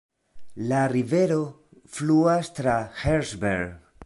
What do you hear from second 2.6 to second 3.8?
tra Herzberg.